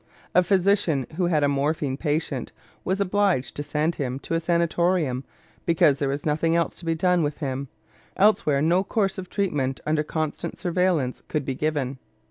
[0.33, 2.51] A physician who had a morphine patient
[2.83, 5.23] was obliged to send him to a sanatorium
[5.63, 7.67] because there was nothing else to be done with him;
[8.17, 11.99] elsewhere no course of treatment under constant surveillance could be given.